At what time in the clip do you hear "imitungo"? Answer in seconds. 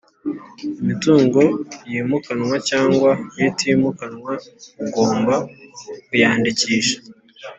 0.81-1.41